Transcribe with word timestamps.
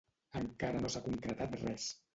Encara 0.39 0.81
no 0.85 0.91
s’ha 0.95 1.03
concretat 1.11 1.57
res. 1.67 1.91